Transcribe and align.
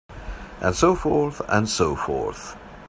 And 0.61 0.75
so 0.75 0.95
forth 0.95 1.43
and 1.47 1.69
so 1.69 1.95
forth. 1.95 2.57